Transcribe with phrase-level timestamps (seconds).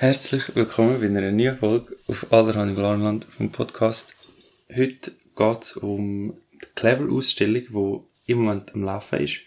[0.00, 4.14] Herzlich willkommen bei einer neuen Folge auf Allerhand im Glarland vom Podcast.
[4.74, 7.64] Heute geht es um die Clever-Ausstellung,
[8.26, 9.40] die im Moment am Laufen ist.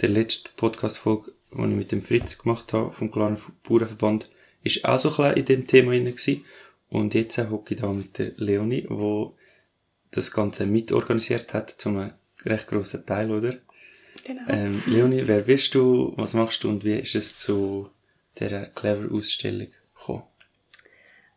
[0.00, 4.30] Der letzte Podcast-Folge, die ich mit dem Fritz gemacht habe, vom Glarner Bauernverband,
[4.62, 6.44] ist auch so ein bisschen in dem Thema drin
[6.88, 9.26] Und jetzt hocke ich da mit der Leonie, die
[10.12, 12.12] das Ganze mitorganisiert hat, zum
[12.44, 13.56] recht grossen Teil, oder?
[14.22, 14.42] Genau.
[14.46, 17.90] Ähm, Leonie, wer bist du, was machst du und wie ist es zu
[18.38, 20.22] dieser Clever-Ausstellung gekommen?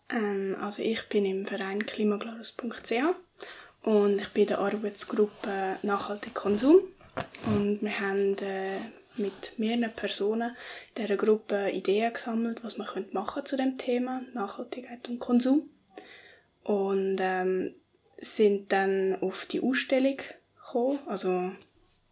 [0.10, 2.92] Ähm, also ich bin im Verein klimaglarus.ch
[3.84, 6.78] und ich bin in der Arbeitsgruppe Nachhaltig Konsum
[7.46, 8.80] und wir haben äh,
[9.18, 10.56] mit mehreren Personen
[10.96, 15.70] in dieser Gruppe Ideen gesammelt, was man könnte machen zu dem Thema Nachhaltigkeit und Konsum
[16.64, 17.74] und ähm,
[18.18, 20.18] sind dann auf die Ausstellung
[20.56, 21.52] gekommen, also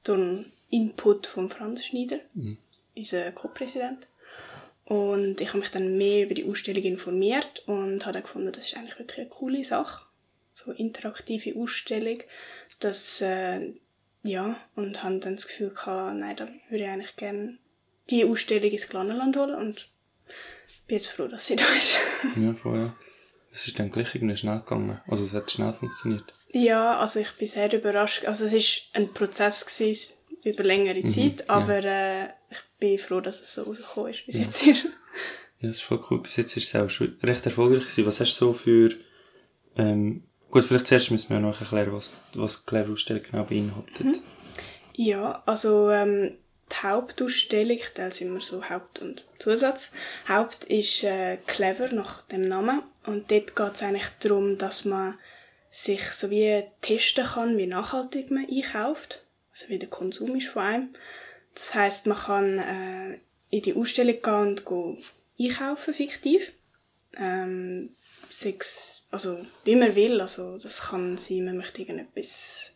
[0.04, 2.58] durch Input von Franz Schneider, mhm.
[2.96, 4.08] unser Co-Präsident.
[4.86, 8.68] Und ich habe mich dann mehr über die Ausstellung informiert und habe dann gefunden, das
[8.68, 10.06] ist eigentlich wirklich eine coole Sache.
[10.54, 12.20] So interaktive Ausstellung.
[12.80, 13.74] Das, äh,
[14.24, 17.58] ja, und habe dann das Gefühl gehabt, nein, da würde ich eigentlich gerne
[18.10, 19.90] die Ausstellung ins Glanenland holen und
[20.88, 21.98] bin jetzt froh, dass sie da ist.
[22.36, 22.96] ja, voll, ja.
[23.52, 25.00] Es ist dann gleich irgendwie schnell gegangen.
[25.08, 26.34] Also es hat schnell funktioniert.
[26.52, 28.26] Ja, also ich bin sehr überrascht.
[28.26, 32.24] Also es ist ein Prozess gewesen, über längere mhm, Zeit, aber ja.
[32.24, 34.44] äh, ich bin froh, dass es so rausgekommen ist bis ja.
[34.44, 34.76] jetzt hier.
[35.60, 36.22] Ja, das ist voll cool.
[36.22, 38.06] Bis jetzt ist es auch schon recht erfolgreich gewesen.
[38.06, 38.92] Was hast du so für,
[39.78, 44.06] ähm, gut, vielleicht zuerst müssen wir noch erklären, was, was die Clever-Ausstellung genau beinhaltet.
[44.06, 44.20] Mhm.
[44.96, 46.38] Ja, also, ähm,
[46.72, 49.92] die Hauptausstellung, ich teile immer so Haupt- und Zusatz.
[50.28, 55.18] Haupt ist äh, Clever nach dem Namen und dort geht es eigentlich darum, dass man
[55.70, 60.62] sich so wie testen kann, wie nachhaltig man einkauft also wie der Konsum ist von
[60.64, 60.90] einem.
[61.56, 64.98] Das heißt, man kann äh, in die Ausstellung gehen und go
[65.40, 66.52] einkaufen, fiktiv.
[67.16, 67.92] Ähm,
[68.30, 72.76] sechs, also wie man will, also das kann sein, man möchte irgendetwas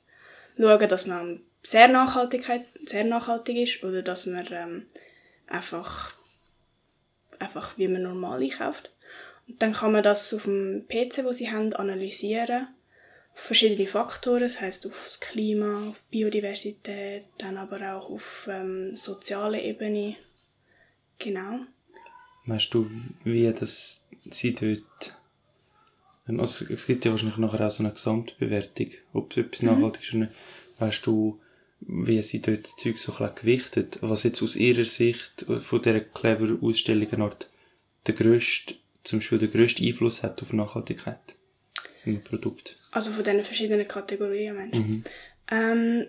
[0.55, 4.86] schauen, dass man sehr, Nachhaltigkeit, sehr nachhaltig ist oder dass man ähm,
[5.48, 6.14] einfach,
[7.39, 8.92] einfach wie man normal einkauft.
[9.48, 12.67] Und dann kann man das auf dem PC, wo sie haben, analysieren
[13.37, 19.61] verschiedene Faktoren, das heißt auf das Klima, auf Biodiversität, dann aber auch auf ähm, soziale
[19.61, 20.15] Ebene.
[21.20, 21.59] Genau.
[22.45, 22.89] Weißt du,
[23.23, 25.15] wie das sie dort
[26.27, 29.70] ähm, also es gibt ja wahrscheinlich nachher auch so eine Gesamtbewertung, ob es etwas mhm.
[29.70, 30.31] nachhaltig ist oder nicht.
[30.80, 31.39] Weißt du,
[31.81, 35.99] wie sie dort das Zeug so ein gewichtet, was jetzt aus ihrer Sicht von dieser
[35.99, 37.49] clever Ausstellung Art
[38.08, 41.36] der grösste, zum Beispiel der grösste Einfluss hat auf Nachhaltigkeit
[42.08, 42.76] im Produkt?
[42.92, 44.78] Also von diesen verschiedenen Kategorien, Mensch.
[44.78, 45.04] Mhm.
[45.50, 46.08] Ähm,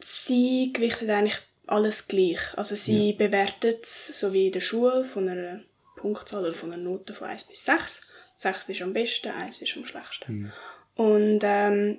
[0.00, 2.40] sie gewichtet eigentlich alles gleich.
[2.56, 3.16] Also sie ja.
[3.16, 5.62] bewertet es, so wie in der Schule, von einer
[5.96, 8.02] Punktzahl oder von einer Note von 1 bis 6.
[8.36, 10.34] 6 ist am besten, 1 ist am schlechtesten.
[10.34, 10.52] Mhm.
[10.94, 11.98] Und ähm,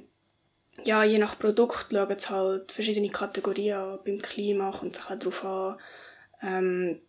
[0.86, 4.00] ja, je nach Produkt schauen sie halt verschiedene Kategorien an.
[4.06, 5.78] Beim Klima kommt es darauf an,
[6.42, 7.02] ähm,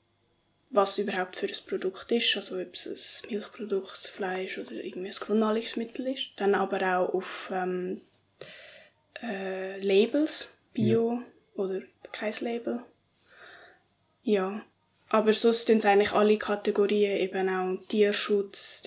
[0.70, 2.86] was überhaupt für ein Produkt ist, also ob es
[3.24, 6.30] ein Milchprodukt, Fleisch oder irgendwie ein Grundnahrungsmittel ist.
[6.36, 8.02] Dann aber auch auf ähm,
[9.22, 11.22] äh, Labels, Bio ja.
[11.54, 11.80] oder
[12.12, 12.82] kein Label.
[14.22, 14.62] Ja,
[15.08, 18.82] aber sonst tun eigentlich alle Kategorien, eben auch Tierschutz,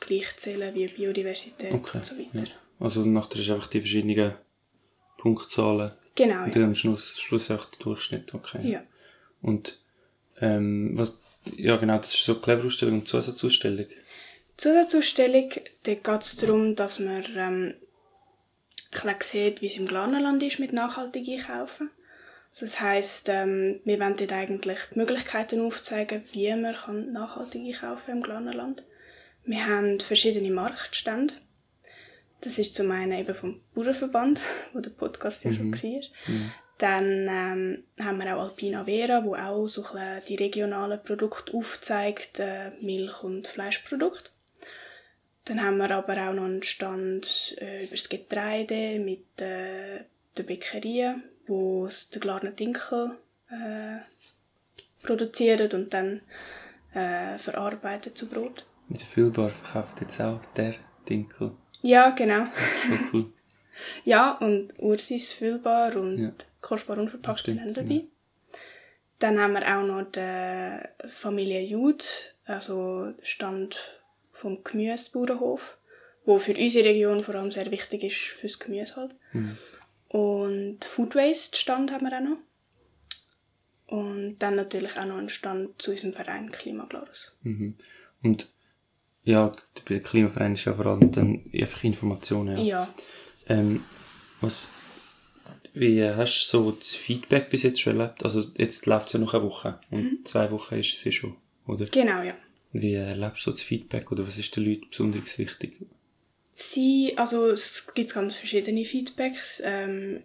[0.00, 1.98] gleich zählen wie Biodiversität okay.
[1.98, 2.44] und so weiter.
[2.44, 2.44] Ja.
[2.78, 4.34] Also nachher ist einfach die verschiedenen
[5.16, 5.92] Punktzahlen.
[6.14, 6.44] Genau.
[6.44, 6.64] Und ja.
[6.64, 8.70] am Schluss, Schluss auch der Durchschnitt, okay.
[8.70, 8.82] Ja.
[9.40, 9.78] Und
[10.40, 11.21] ähm, was
[11.56, 13.86] ja, genau, das ist so eine clevere Ausstellung und Zusatzausstellung.
[14.56, 15.50] Zusatzausstellung,
[15.82, 17.74] da geht es darum, dass man ähm,
[18.92, 21.90] ein sieht, wie es im Glarnerland ist mit nachhaltig einkaufen.
[22.58, 28.10] Das heisst, ähm, wir wollen dort eigentlich die Möglichkeiten aufzeigen, wie man kann nachhaltig einkaufen
[28.10, 28.82] im Glarnerland.
[29.44, 31.34] Wir haben verschiedene Marktstände.
[32.42, 34.40] Das ist zum einen eben vom Bauernverband,
[34.72, 35.74] wo der Podcast ja mhm.
[35.74, 36.02] schon war.
[36.26, 36.52] Mhm.
[36.82, 39.84] Dann ähm, haben wir auch Alpina Vera, wo auch so
[40.26, 44.30] die regionalen Produkte aufzeigt, äh, Milch- und Fleischprodukte.
[45.44, 50.00] Dann haben wir aber auch noch einen Stand äh, über das Getreide mit äh,
[50.36, 51.14] der Bäckerei,
[51.46, 53.12] wo es der Glarner Dinkel
[53.48, 53.98] äh,
[55.06, 56.22] produziert und dann
[56.94, 58.66] äh, verarbeitet zu Brot.
[58.88, 60.74] Mit der Füllbar verkauft jetzt auch der
[61.08, 61.52] Dinkel.
[61.82, 62.46] Ja, genau.
[63.12, 63.32] Cool.
[64.04, 66.32] ja, und Ursis füllbar und ja
[66.62, 67.94] kostbar unverpackt Stimmt, sind dabei.
[67.94, 68.02] Ja.
[69.18, 74.00] Dann haben wir auch noch die Familie Jud, also Stand
[74.32, 75.76] vom Gemüsebauernhof,
[76.24, 79.14] wo für unsere Region vor allem sehr wichtig ist fürs Gemüse halt.
[79.32, 79.58] Mhm.
[80.08, 82.38] Und Food Waste Stand haben wir auch noch.
[83.86, 87.36] Und dann natürlich auch noch einen Stand zu unserem Verein Klimaglarus.
[87.42, 87.76] Mhm.
[88.22, 88.48] Und
[89.24, 89.52] ja,
[89.88, 92.58] der Klimaverein ist ja vor allem dann einfach Informationen.
[92.58, 92.64] Ja.
[92.64, 92.94] Ja.
[93.48, 93.84] Ähm,
[94.40, 94.72] was,
[95.74, 98.24] wie hast du so das Feedback bis jetzt schon erlebt?
[98.24, 101.36] Also jetzt läuft es ja noch eine Woche und zwei Wochen ist es ja schon,
[101.66, 101.86] oder?
[101.86, 102.34] Genau, ja.
[102.72, 105.78] Wie erlebst du das Feedback oder was ist den Leuten besonders wichtig?
[106.54, 109.60] Sie, also es gibt ganz verschiedene Feedbacks.
[109.64, 110.22] Ähm,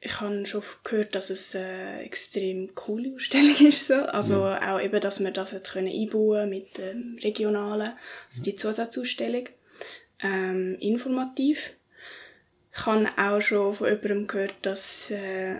[0.00, 3.86] ich habe schon gehört, dass es eine extrem coole Ausstellung ist.
[3.86, 3.94] So.
[3.94, 7.92] Also auch eben, dass man das hat können einbauen mit dem Regionalen,
[8.28, 9.48] also die Zusatzausstellung.
[10.22, 11.72] Ähm, informativ.
[12.76, 15.56] Ich habe auch schon von jemandem gehört, dass äh,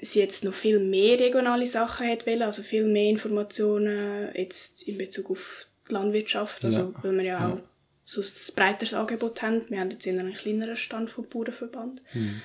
[0.00, 4.98] sie jetzt noch viel mehr regionale Sachen hat wollen, also viel mehr Informationen jetzt in
[4.98, 6.92] Bezug auf die Landwirtschaft, also Ja.
[7.02, 7.52] weil wir ja Ja.
[7.52, 7.58] auch
[8.04, 9.62] sonst ein breiteres Angebot haben.
[9.68, 12.02] Wir haben jetzt eher einen kleineren Stand vom Bauernverband.
[12.14, 12.42] Mhm.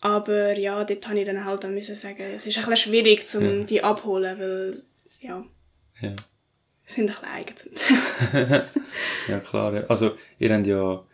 [0.00, 3.26] Aber ja, dort habe ich dann halt auch müssen sagen, es ist ein bisschen schwierig,
[3.28, 3.64] zum Ja.
[3.64, 4.82] die abholen, weil
[5.20, 5.44] ja,
[6.00, 6.14] Ja.
[6.86, 8.64] sind ein bisschen eigen zum Teil.
[9.28, 9.84] Ja, klar.
[9.88, 11.04] Also, ihr habt ja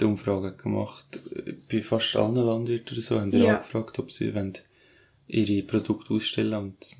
[0.00, 3.20] die Umfrage gemacht äh, bei fast allen Landwirten oder so.
[3.20, 3.54] Habt ihr Ja.
[3.56, 4.52] angefragt, ob sie wollen
[5.28, 6.96] ihre Produkte ausstellen und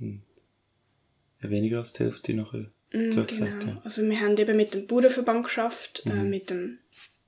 [1.42, 3.72] ja, weniger als die Hälfte nachher Mm, zugesagt genau.
[3.74, 3.80] haben.
[3.84, 6.78] Also wir haben eben mit dem Bauernverband geschafft, äh, mit dem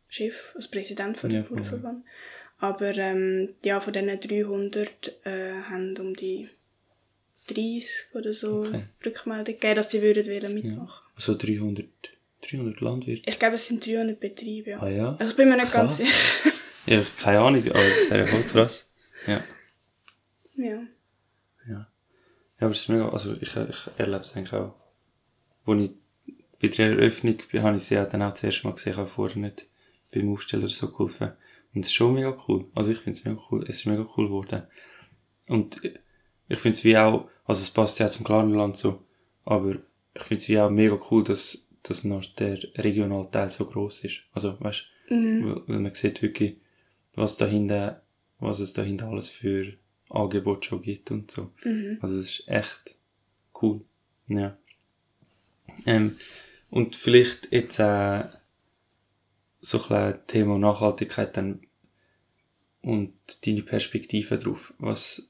[0.06, 1.34] Chef, als Präsident von Mhm.
[1.36, 1.48] Ja, ja.
[1.48, 2.04] Bauernverband.
[2.58, 6.48] Aber ähm, ja, von diesen 300 äh, haben um die
[7.48, 8.84] 30 oder so Okay.
[9.04, 11.04] Rückmeldung gegeben, dass sie würden wollen mitmachen.
[11.16, 11.86] Also 300,
[12.42, 13.22] 300 Landwirte.
[13.28, 14.80] Ich glaube, es sind 300 Betriebe, ja.
[14.80, 15.16] Ah ja?
[15.18, 15.96] Also ich bin mir nicht Krass.
[15.96, 16.52] ganz sicher.
[16.86, 18.92] Ja, keine Ahnung, aber das wäre ja voll krass.
[19.26, 19.42] Ja.
[20.56, 20.80] ja.
[21.68, 21.86] Ja,
[22.66, 24.74] aber es ist mega, also ich, ich erlebe es eigentlich auch.
[25.64, 25.90] Wo ich
[26.60, 29.06] bei der Eröffnung bin, habe ich sie ja dann auch zuerst mal gesehen, ich habe
[29.08, 29.66] vorher nicht
[30.12, 31.32] beim Aufsteller so geholfen.
[31.74, 32.64] Und es ist schon mega cool.
[32.74, 34.62] Also ich finde es mega cool, es ist mega cool geworden.
[35.48, 36.00] Und ich-
[36.48, 39.04] ich finde es wie auch, also es passt ja zum Klarenland so,
[39.44, 39.76] aber
[40.14, 44.04] ich finde es wie auch mega cool, dass, dass noch der regionale Teil so groß
[44.04, 44.22] ist.
[44.32, 45.62] Also, weißt Mhm.
[45.66, 46.56] weil, man sieht wirklich,
[47.14, 48.02] was dahinter,
[48.38, 49.74] was es dahinter alles für
[50.10, 51.52] Angebote schon gibt und so.
[51.64, 51.98] Mhm.
[52.00, 52.96] Also es ist echt
[53.62, 53.80] cool.
[54.28, 54.56] Ja.
[55.86, 56.16] Ähm,
[56.70, 58.24] und vielleicht jetzt äh,
[59.60, 61.60] so ein Thema Nachhaltigkeit dann
[62.82, 64.74] und deine Perspektive drauf.
[64.78, 65.27] Was,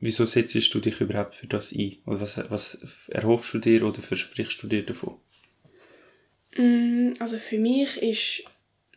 [0.00, 1.98] wieso setzt du dich überhaupt für das ein?
[2.06, 5.18] Oder was, was erhoffst du dir oder versprichst du dir davon?
[6.56, 8.44] Mm, Also für mich ist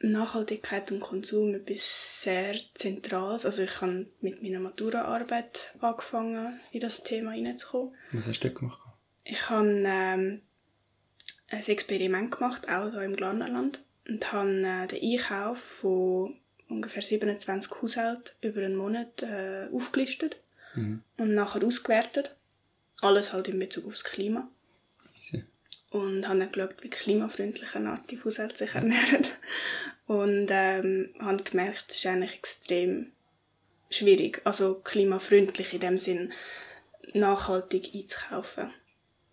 [0.01, 3.45] Nachhaltigkeit und Konsum etwas sehr Zentrales.
[3.45, 7.95] Also ich habe mit meiner Maturaarbeit angefangen, in das Thema hineinzukommen.
[8.11, 8.79] Was hast du gemacht?
[9.23, 10.41] Ich habe ähm,
[11.47, 16.35] ein Experiment gemacht, auch hier im Glarnerland, und habe äh, den Einkauf von
[16.67, 20.37] ungefähr 27 Haushalten über einen Monat äh, aufgelistet
[20.75, 21.03] Mhm.
[21.17, 22.35] und nachher ausgewertet.
[23.01, 24.47] Alles halt in Bezug aufs Klima.
[25.17, 25.43] Easy.
[25.89, 29.27] und habe dann geschaut, wie klimafreundlich eine Art die Haushalte sich ernähren.
[30.05, 33.13] Und ähm, habe gemerkt, es ist eigentlich extrem
[33.89, 36.33] schwierig, also klimafreundlich in dem Sinn,
[37.13, 38.73] nachhaltig einzukaufen.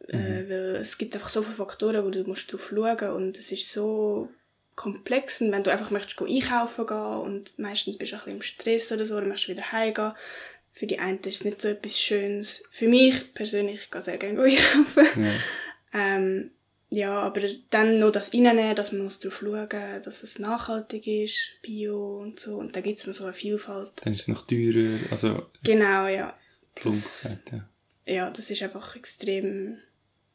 [0.06, 3.52] Äh, weil es gibt einfach so viele Faktoren, wo du musst drauf schauen und es
[3.52, 4.28] ist so
[4.75, 8.36] komplex und wenn du einfach möchtest go einkaufen gehen und meistens bist du ein bisschen
[8.36, 10.12] im Stress oder so oder möchtest wieder heimgehen,
[10.72, 12.62] für die einen ist es nicht so etwas Schönes.
[12.70, 15.25] Für mich persönlich, ich gehe sehr gerne einkaufen.
[15.25, 15.32] Ja.
[15.93, 16.50] Ähm,
[16.93, 19.69] ja, aber dann noch das reinnehmen, dass man muss darauf schauen
[20.03, 22.56] dass es nachhaltig ist, Bio und so.
[22.56, 23.93] Und da gibt es noch so eine Vielfalt.
[24.05, 26.36] Dann ist es noch teurer, also Genau, ja.
[26.74, 27.69] plump gesagt, ja.
[28.06, 29.79] Ja, das ist einfach extrem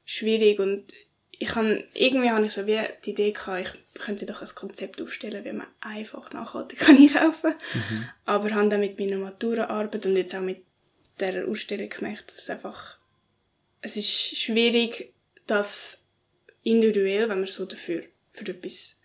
[0.06, 0.86] schwierig und
[1.32, 5.02] ich han, irgendwie habe ich so wie die Idee gehabt, ich könnte doch ein Konzept
[5.02, 8.10] aufstellen, wie man einfach nachhaltig kann einkaufen kann.
[8.25, 10.64] Aber habe dann mit meiner Maturaarbeit und jetzt auch mit
[11.20, 12.98] der Ausstellung gemerkt, dass es einfach,
[13.82, 15.14] es ist schwierig,
[15.48, 16.04] das
[16.64, 18.98] individuell, wenn man so dafür für etwas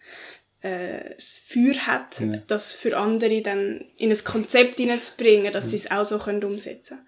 [0.63, 2.39] äh, das Feuer hat, Ja.
[2.47, 6.99] das für andere dann in ein Konzept hineinzubringen, dass sie es auch so können umsetzen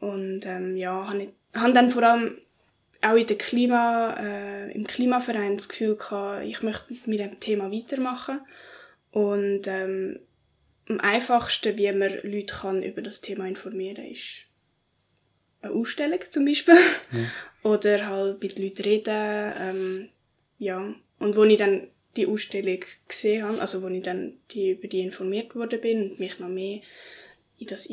[0.00, 2.38] Und ähm, ja, habe habe dann vor allem
[3.10, 7.70] auch in der Klima, äh, im Klimaverein das Gefühl gehabt, ich möchte mit dem Thema
[7.70, 8.40] weitermachen.
[9.10, 10.20] Und ähm,
[10.88, 14.46] am einfachsten, wie man Leute kann über das Thema informieren ist
[15.66, 16.78] eine Ausstellung zum Beispiel.
[17.62, 19.52] Oder halt mit Leuten reden.
[19.58, 20.08] Ähm,
[20.58, 20.94] ja.
[21.18, 25.00] Und wo ich dann die Ausstellung gesehen habe, also wo ich dann die, über die
[25.00, 26.80] informiert worden bin und mich noch mehr
[27.58, 27.86] in das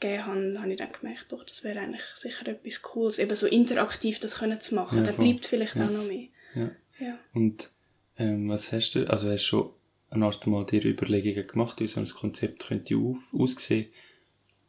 [0.00, 3.46] hineingegeben habe, habe ich dann gemerkt, doch, das wäre eigentlich sicher etwas Cooles, eben so
[3.46, 5.04] interaktiv das können zu machen.
[5.04, 5.24] Ja, voll.
[5.24, 5.86] bleibt vielleicht Ja.
[5.86, 6.28] auch noch mehr.
[6.54, 6.70] ja.
[6.98, 7.18] Ja.
[7.32, 7.70] Und
[8.18, 9.70] ähm, was hast du, also hast du schon
[10.10, 13.86] eine Art mal dir Überlegungen gemacht, wie so ein Konzept könnte auf, aussehen?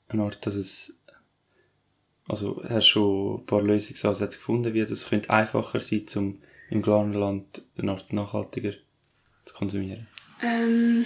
[0.08, 1.02] Eine Art, dass es
[2.28, 6.82] Also hast du schon ein paar Lösungsansätze gefunden, wie das könnte einfacher sein, um im
[6.82, 8.74] Glarnerland eine Art nachhaltiger
[9.44, 10.08] zu konsumieren?
[10.42, 11.06] Ähm,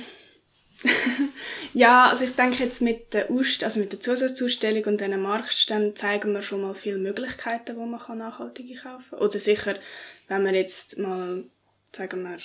[1.74, 5.96] ja, also ich denke jetzt mit der, Ausst also mit der Zusatzausstellung und diesen Marktständen
[5.96, 9.20] zeigen wir schon mal viele Möglichkeiten, wo man kann nachhaltig kaufen kann.
[9.20, 9.76] Oder sicher,
[10.28, 11.44] wenn man jetzt mal,
[11.92, 12.38] sagen wir,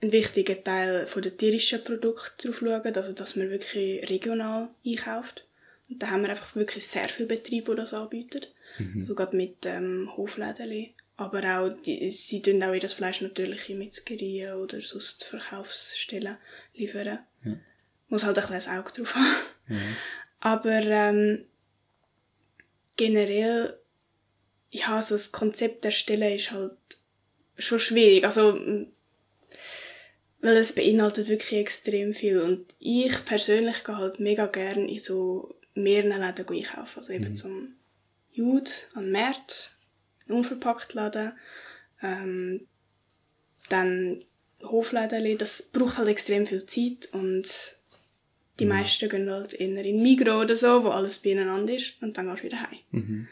[0.00, 5.44] einen wichtigen Teil von der tierischen Produkte drauf schauen, also dass man wirklich regional einkauft.
[5.88, 8.42] Und da haben wir einfach wirklich sehr viele Betriebe, die das anbieten.
[8.78, 9.06] Mhm.
[9.06, 10.90] So gerade mit ähm, Hofläden.
[11.18, 16.38] Aber auch, die, sie tun auch das Fleisch natürlich in Metzgerien oder sonst Verkaufsstellen
[16.74, 17.18] liefern.
[17.44, 17.56] Ja.
[18.08, 19.36] Muss halt ein bisschen Auge drauf haben.
[19.68, 19.80] Ja.
[20.38, 21.44] Aber ähm,
[22.96, 23.76] generell,
[24.70, 26.78] ja, so das Konzept erstellen ist halt
[27.58, 28.24] schon schwierig.
[28.24, 28.54] Also,
[30.40, 32.40] weil es beinhaltet wirklich extrem viel.
[32.40, 37.00] Und ich persönlich gehe halt mega gern in so mehreren Läden einkaufen.
[37.00, 37.36] Also eben mhm.
[37.36, 37.74] zum
[38.30, 39.72] Jude, an März,
[40.28, 41.32] unverpackt Laden,
[42.02, 42.66] ähm,
[43.68, 44.20] dann
[44.62, 47.48] Hofläden, das braucht halt extrem viel Zeit und
[48.58, 48.70] die mhm.
[48.70, 52.40] meisten gehen halt in in Migros oder so, wo alles beieinander ist und dann gehst
[52.40, 52.78] du wieder heim.
[52.90, 53.28] Mhm.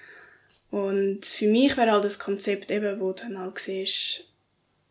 [0.70, 4.28] Und für mich wäre halt das Konzept eben, wo du dann halt siehst,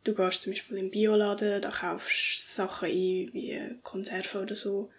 [0.03, 4.89] du gehst zum Beispiel im Bioladen, da kaufst Sachen ein, wie Konserven oder so,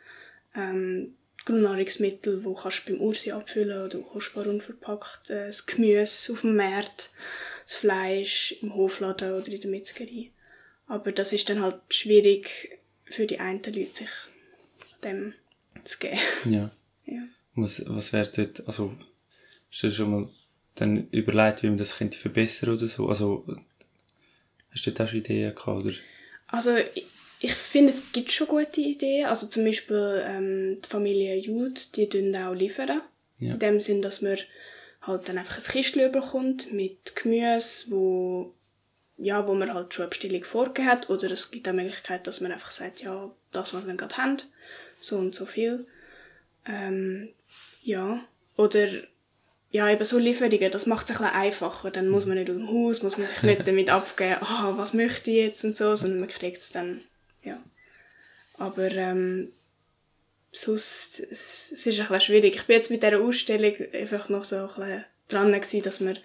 [0.55, 1.15] ähm,
[1.47, 6.57] Grundnahrungsmittel, die kannst du beim Ursi abfüllen oder kostbar unverpackt, äh, das Gemüse auf dem
[6.57, 7.11] Markt,
[7.65, 10.31] das Fleisch im Hofladen oder in der Metzgerei.
[10.87, 14.11] Aber das ist dann halt schwierig für die einen Leute, sich
[15.03, 15.35] dem
[15.85, 16.19] zu geben.
[16.45, 16.71] Ja.
[17.07, 17.23] ja.
[17.55, 18.93] Was, was wäre dort, also,
[19.71, 20.29] hast du schon mal
[20.75, 23.09] dann überlegt, wie man das könnte verbessern oder so?
[23.09, 23.47] Also,
[24.71, 25.95] hast du auch schon Ideen gehabt, oder?
[26.49, 26.77] Also,
[27.41, 29.27] ich, finde, es gibt schon gute Ideen.
[29.27, 33.03] Also zum Beispiel ähm, die Familie Jude, die tun auch liefern.
[33.39, 33.53] Ja.
[33.53, 34.39] In dem Sinn, dass man
[35.03, 38.55] halt dann einfach ein Kistchen bekommt mit Gemüse, wo,
[39.19, 41.11] ja, wo man halt schon eine Bestellung vorgegeben hat.
[41.11, 44.17] Oder es gibt auch die Möglichkeit, dass man einfach sagt, ja, das, was wir gerade
[44.17, 44.37] haben,
[45.01, 45.87] so und so viel.
[46.67, 47.29] Ähm,
[47.83, 48.25] ja.
[48.57, 48.89] Oder
[49.71, 51.91] ja, eben so Lieferungen, das macht es ein bisschen einfacher.
[51.91, 54.95] Dann muss man nicht aus dem Haus, muss man sich nicht damit abgeben, ah, was
[54.95, 57.03] möchte ich jetzt und so, sondern man kriegt es dann
[57.47, 57.63] ja.
[58.59, 59.53] Aber ähm,
[60.53, 62.57] sonst, es, es ist ein bisschen schwierig.
[62.57, 66.19] Ich bin jetzt mit dieser Ausstellung einfach noch so ein bisschen dran gewesen, dass man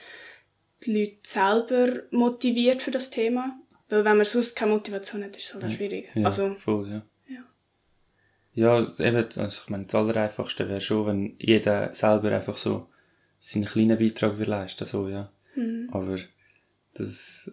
[0.84, 3.60] die Leute selber motiviert für das Thema.
[3.90, 6.10] Weil wenn man sonst keine Motivation hat, ist es halt auch schwierig.
[6.14, 7.06] Ja, also, voll, ja.
[8.54, 12.90] Ja, eben, also ich meine, das Allereinfachste wäre schon, wenn jeder selber einfach so
[13.40, 15.32] seinen kleinen Beitrag leisten, so, ja.
[15.56, 15.90] Mhm.
[15.92, 16.18] Aber
[16.94, 17.52] das,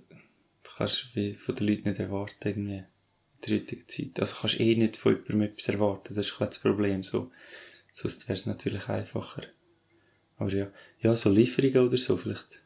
[0.76, 2.84] kannst du von den Leuten nicht erwarten, irgendwie
[3.46, 4.20] der heutigen Zeit.
[4.20, 7.30] Also kannst du eh nicht von jemandem etwas erwarten, das ist das Problem, so.
[7.92, 9.42] Sonst wäre es natürlich einfacher.
[10.36, 12.62] Aber ja, ja, so Lieferungen oder so, vielleicht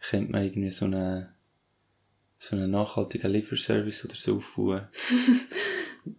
[0.00, 1.34] könnte man irgendwie so eine,
[2.36, 4.88] so einen nachhaltigen Lieferservice oder so aufbauen.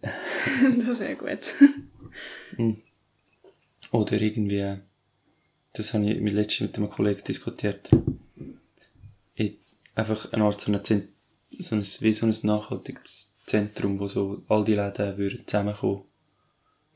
[0.86, 1.40] das wäre gut.
[2.56, 2.80] Hm.
[3.90, 4.78] Oder irgendwie,
[5.72, 7.90] das habe ich letztens mit einem Kollegen diskutiert,
[9.34, 9.58] ich,
[9.96, 10.80] einfach eine Art so eine
[11.60, 16.04] so ein, wie so ein nachhaltiges Zentrum, wo so all die Läden würden zusammenkommen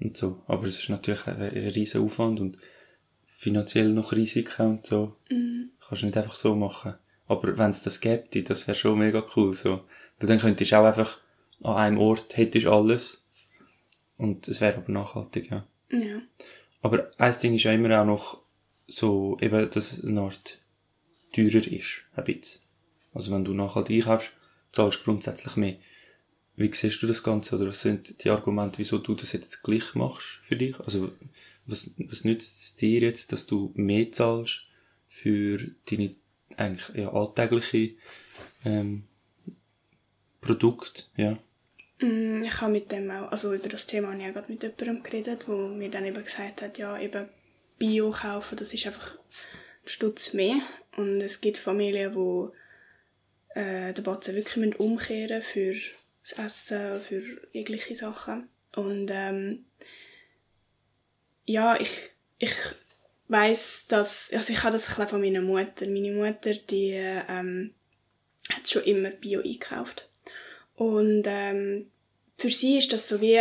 [0.00, 0.42] und so.
[0.46, 2.58] Aber es ist natürlich ein, ein riesen Aufwand und
[3.24, 5.16] finanziell noch Risiken und so.
[5.30, 5.70] Mhm.
[5.80, 6.94] Kannst du nicht einfach so machen.
[7.26, 9.84] Aber wenn es das gäbe, das wäre schon mega cool, so.
[10.18, 11.18] Weil dann könntest du auch einfach
[11.62, 13.22] an einem Ort hättest alles.
[14.16, 15.66] Und es wäre aber nachhaltig, ja.
[15.90, 16.20] Ja.
[16.82, 18.42] Aber ein Ding ist ja immer auch noch
[18.86, 20.58] so, eben, dass es eine Art
[21.32, 22.62] teurer ist, ein bisschen.
[23.12, 24.32] Also wenn du nachhaltig einkaufst,
[24.72, 25.76] zahlst grundsätzlich mehr.
[26.56, 29.94] Wie siehst du das Ganze oder was sind die Argumente, wieso du das jetzt gleich
[29.94, 30.78] machst für dich?
[30.80, 31.12] Also
[31.66, 34.62] was, was nützt es dir jetzt, dass du mehr zahlst
[35.06, 35.58] für
[35.88, 36.16] deine
[36.56, 37.94] eigentlich ja, alltägliche
[38.64, 39.04] ähm,
[40.40, 41.04] Produkte?
[41.16, 41.36] Ja.
[42.00, 45.02] Mm, ich habe mit dem auch, also über das Thema habe ich gerade mit jemandem
[45.02, 47.28] geredet, wo mir dann eben gesagt hat, ja, eben
[47.78, 50.60] Bio kaufen, das ist einfach ein Stutz mehr.
[50.96, 52.48] Und es gibt Familien, die
[53.54, 55.74] äh, den Batzen wirklich umkehren für
[56.22, 58.48] das Essen, für jegliche Sachen.
[58.74, 59.64] Und ähm,
[61.44, 62.54] ja, ich, ich
[63.28, 65.86] weiß, dass, also ich habe das ein von meiner Mutter.
[65.86, 67.74] Meine Mutter, die ähm,
[68.52, 70.08] hat schon immer Bio eingekauft.
[70.74, 71.90] Und ähm,
[72.36, 73.40] für sie ist das so wie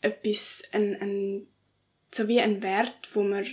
[0.00, 1.46] etwas, ein, ein,
[2.12, 3.46] so wie ein Wert, wo man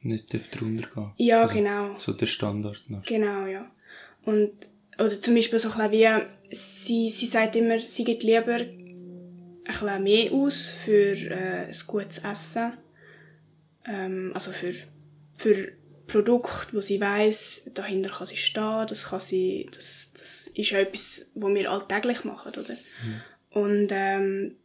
[0.00, 1.12] nicht drunter gehen.
[1.16, 1.98] Ja, also, genau.
[1.98, 2.82] So der Standard.
[2.88, 3.02] Noch.
[3.04, 3.70] Genau, ja.
[4.24, 4.52] Und,
[4.98, 6.08] oder zum Beispiel so ein wie,
[6.54, 12.18] sie, sie sagt immer, sie gibt lieber ein bisschen mehr aus für äh, ein gutes
[12.18, 12.72] Essen
[13.88, 14.74] ähm, also für,
[15.36, 15.72] für
[16.06, 20.80] Produkte, wo sie weiß, dahinter kann sie stehen, das kann sie, das, das ist ja
[20.80, 22.74] etwas, wo wir alltäglich machen, oder?
[22.74, 23.20] Mhm.
[23.50, 24.56] Und ähm,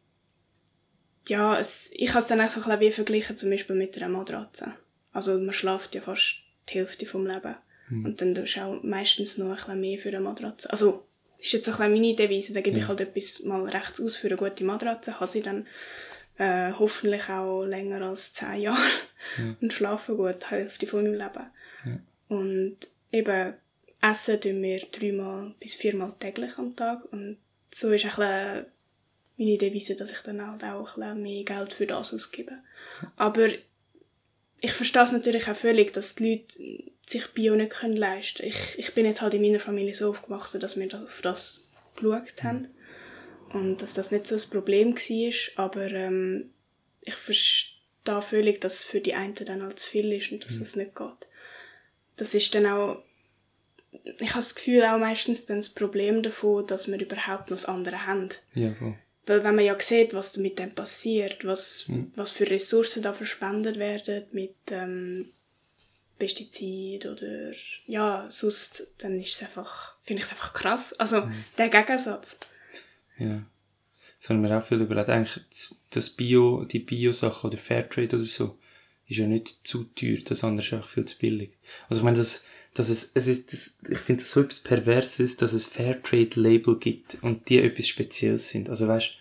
[1.27, 3.95] ja, es, ich habe es dann auch so ein bisschen wie verglichen, zum Beispiel mit
[3.97, 4.73] einer Matratze.
[5.13, 7.55] Also man schlaft ja fast die Hälfte vom Leben.
[7.89, 8.05] Mhm.
[8.05, 10.69] Und dann tust du auch meistens noch ein bisschen mehr für eine Matratze.
[10.69, 11.05] Also,
[11.39, 12.83] ist jetzt ein bisschen meine Devise, da gebe ja.
[12.83, 15.67] ich halt etwas mal rechts aus für eine gute Matratze, habe sie dann
[16.37, 18.79] äh, hoffentlich auch länger als zehn Jahre
[19.37, 19.55] ja.
[19.61, 21.45] und schlafe gut, die Hälfte von meinem Leben.
[21.85, 21.99] Ja.
[22.29, 22.77] Und
[23.11, 23.53] eben,
[24.01, 27.37] essen tun wir dreimal bis viermal täglich am Tag und
[27.73, 28.65] so ist ein bisschen
[29.37, 32.59] meine Devise, dass ich dann halt auch ein bisschen mehr Geld für das ausgebe.
[33.15, 33.47] Aber
[34.63, 38.49] ich verstehe es natürlich auch völlig, dass die Leute sich Bio nicht können leisten können.
[38.49, 41.65] Ich, ich bin jetzt halt in meiner Familie so aufgewachsen, dass wir auf das
[41.97, 42.69] geschaut haben
[43.49, 46.51] und dass das nicht so ein Problem war, aber ähm,
[47.01, 50.55] ich verstehe völlig, dass es für die einen dann halt zu viel ist und dass
[50.55, 50.61] mhm.
[50.61, 51.27] es nicht geht.
[52.15, 53.03] Das ist dann auch,
[53.91, 57.65] ich habe das Gefühl auch meistens dann das Problem davon, dass wir überhaupt noch das
[57.65, 58.29] andere haben.
[58.53, 58.95] Ja, voll.
[59.25, 62.11] Weil wenn man ja sieht, was mit dem passiert, was, mhm.
[62.15, 65.31] was für Ressourcen da verschwendet werden mit ähm,
[66.19, 67.51] Pestizid oder
[67.87, 70.93] ja, sonst, dann ist es einfach, finde ich es einfach krass.
[70.93, 71.43] Also mhm.
[71.57, 72.35] der Gegensatz.
[73.17, 73.43] Ja.
[74.19, 75.09] Das haben wir auch viel überlegt.
[75.09, 75.43] Eigentlich
[75.89, 78.57] das Bio, die Bio-Sache oder Fairtrade oder so,
[79.07, 81.57] ist ja nicht zu teuer, das andere ist einfach viel zu billig.
[81.89, 85.37] Also ich meine, das, dass es, es ist, das, ich finde das so etwas Perverses,
[85.37, 88.69] dass es Fairtrade-Label gibt und die etwas Spezielles sind.
[88.69, 89.17] Also weißt,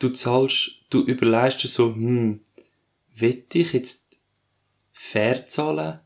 [0.00, 2.40] du zahlst, du überlegst dir so, hm,
[3.14, 4.18] wette ich jetzt
[4.92, 6.00] fair zahlen?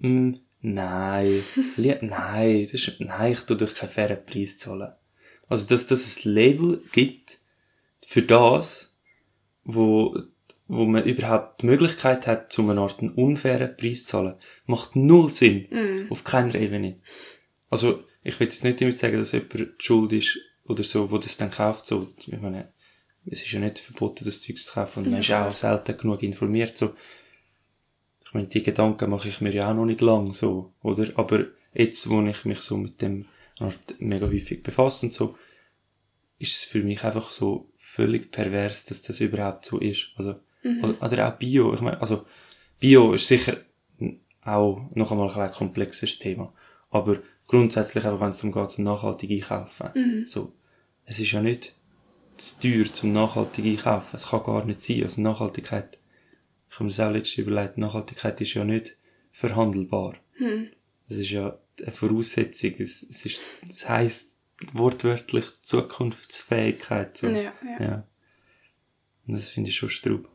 [0.00, 1.42] Hm, nein.
[1.76, 4.92] nein, das ist, nein, ich tu doch keinen fairen Preis zahlen.
[5.48, 7.38] Also, dass, dass es Label gibt
[8.06, 8.94] für das,
[9.64, 10.16] wo
[10.72, 14.36] wo man überhaupt die Möglichkeit hat, zu einer Art einen unfairen Preis zu zahlen,
[14.66, 15.66] macht null Sinn.
[15.68, 16.12] Mm.
[16.12, 17.00] Auf keiner Ebene.
[17.70, 21.36] Also, ich will jetzt nicht damit sagen, dass jemand schuld ist oder so, wo das
[21.36, 22.06] dann kauft, so.
[22.16, 22.72] Ich meine,
[23.26, 26.22] es ist ja nicht verboten, das Zeug zu kaufen und man ist auch selten genug
[26.22, 26.94] informiert, so.
[28.24, 31.08] Ich meine, die Gedanken mache ich mir ja auch noch nicht lang, so, oder?
[31.16, 33.26] Aber jetzt, wo ich mich so mit dem
[33.58, 35.36] Art mega häufig befasse und so,
[36.38, 40.10] ist es für mich einfach so völlig pervers, dass das überhaupt so ist.
[40.14, 40.96] Also, Mhm.
[41.00, 41.74] Oder auch Bio.
[41.74, 42.26] Ich meine, also,
[42.78, 43.56] Bio ist sicher
[44.42, 46.52] auch noch einmal ein komplexeres Thema.
[46.90, 49.90] Aber grundsätzlich einfach, wenn es darum geht, zum nachhaltig einkaufen.
[49.94, 50.26] Mhm.
[50.26, 50.52] So.
[51.04, 51.74] Es ist ja nicht
[52.36, 54.16] zu teuer zum nachhaltig einkaufen.
[54.16, 55.02] Es kann gar nicht sein.
[55.02, 55.98] Also Nachhaltigkeit,
[56.68, 58.96] ich habe mir das auch letztens überlegt, Nachhaltigkeit ist ja nicht
[59.32, 60.16] verhandelbar.
[60.38, 60.68] Mhm.
[61.08, 62.74] Das ist ja eine Voraussetzung.
[62.78, 64.38] Es, es ist, das heisst
[64.72, 67.16] wortwörtlich Zukunftsfähigkeit.
[67.16, 67.28] So.
[67.28, 67.52] Ja, ja.
[67.80, 68.06] ja.
[69.26, 70.28] Und das finde ich schon strub.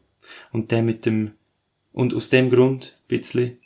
[0.51, 1.33] Und der mit dem,
[1.91, 3.59] und aus dem Grund, ein bisschen,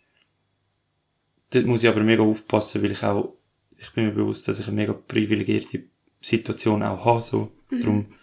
[1.52, 3.34] dort muss ich aber mega aufpassen, weil ich auch,
[3.78, 5.84] ich bin mir bewusst, dass ich eine mega privilegierte
[6.22, 7.52] Situation auch habe, so.
[7.70, 7.80] Mhm.
[7.80, 8.14] Darum,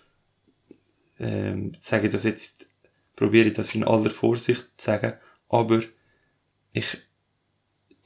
[1.19, 2.69] ähm, sage ich das jetzt,
[3.15, 5.15] probiere ich das in aller Vorsicht zu sagen,
[5.49, 5.83] aber
[6.73, 6.99] ich,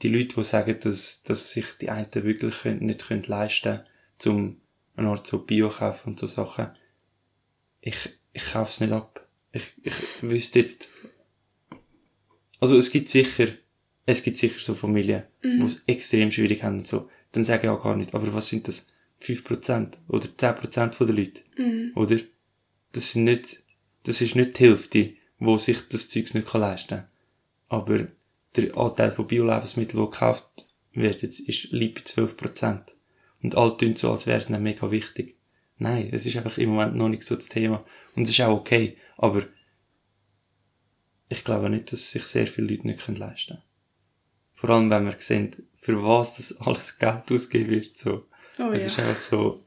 [0.01, 3.81] die Leute, die sagen, dass, dass sich die einen wirklich nicht können leisten
[4.17, 4.61] können, um
[4.95, 6.69] eine Art so Bio kaufen und so Sachen,
[7.81, 9.20] ich, ich kaufe es nicht ab
[9.51, 10.89] ich, ich wüsste jetzt,
[12.59, 13.47] also es gibt sicher,
[14.05, 15.59] es gibt sicher so Familien, mhm.
[15.59, 17.09] die es extrem schwierig haben und so.
[17.31, 18.91] Dann sage ich auch gar nicht, aber was sind das?
[19.21, 21.41] 5% oder 10% von den Leuten?
[21.57, 21.91] Mhm.
[21.95, 22.17] Oder?
[22.91, 23.59] Das sind nicht,
[24.03, 27.07] das ist nicht die Hälfte, wo sich das Zeugs nicht leisten kann.
[27.69, 28.07] Aber
[28.55, 32.81] der Anteil von Bio-Lebensmitteln, der gekauft wird, jetzt ist, liegt bei 12%.
[33.41, 35.37] Und alle tun so, als wäre es nicht mega wichtig.
[35.77, 37.83] Nein, es ist einfach im Moment noch nicht so das Thema.
[38.15, 38.97] Und es ist auch okay.
[39.21, 39.43] Aber
[41.29, 43.63] ich glaube nicht, dass sich sehr viele Leute nicht leisten können.
[44.51, 47.97] Vor allem, wenn wir sehen, für was das alles Geld ausgegeben wird.
[47.97, 48.27] So.
[48.59, 48.87] Oh, es ja.
[48.87, 49.63] ist einfach so.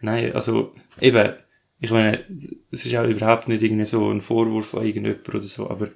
[0.00, 1.34] Nein, also eben,
[1.80, 2.24] ich meine,
[2.70, 5.90] es ist auch überhaupt nicht irgendwie so ein Vorwurf an irgendjemand oder so, aber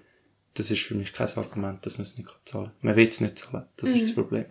[0.55, 2.75] das ist für mich kein Argument, dass man es nicht zahlen kann.
[2.83, 3.67] Man will es nicht zahlen.
[3.77, 3.97] Das mhm.
[3.97, 4.15] ist das mhm.
[4.15, 4.47] Problem.